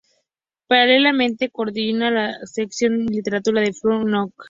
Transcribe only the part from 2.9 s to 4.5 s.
de literatura de "Spain Now!